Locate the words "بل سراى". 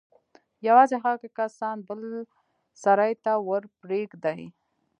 1.87-3.13